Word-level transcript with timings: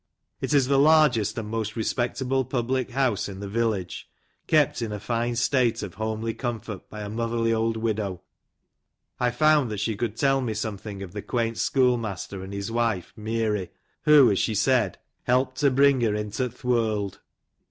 It 0.39 0.51
is 0.55 0.65
the 0.65 0.79
largest 0.79 1.37
and 1.37 1.47
most 1.47 1.75
respectable 1.75 2.43
public 2.43 2.89
house 2.89 3.29
in 3.29 3.39
the 3.39 3.47
village, 3.47 4.09
kept 4.47 4.81
in 4.81 4.91
a 4.91 4.99
fine 4.99 5.35
state 5.35 5.83
of 5.83 5.93
homely 5.93 6.33
comfort 6.33 6.89
by 6.89 7.01
a 7.01 7.07
motherly 7.09 7.53
old 7.53 7.77
widow. 7.77 8.23
I 9.19 9.29
found 9.29 9.69
that 9.69 9.79
she 9.79 9.95
could 9.95 10.15
tell 10.15 10.41
me 10.41 10.55
something 10.55 11.03
of 11.03 11.11
the 11.13 11.21
quaint 11.21 11.59
schoolmaster 11.59 12.41
and 12.43 12.51
his 12.51 12.71
wife" 12.71 13.13
Meary," 13.15 13.69
who, 14.05 14.31
as 14.31 14.39
she 14.39 14.55
said," 14.55 14.97
helped 15.25 15.59
to 15.59 15.69
bring 15.69 16.01
her 16.01 16.15
into 16.15 16.49
th' 16.49 16.63
world." 16.63 17.19